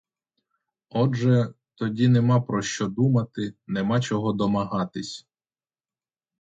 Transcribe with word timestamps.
Отже, 0.89 1.53
тоді 1.75 2.07
нема 2.07 2.41
про 2.41 2.61
що 2.61 2.87
думати, 2.87 3.53
нема 3.67 3.99
чого 4.01 4.33
домагатись. 4.33 5.27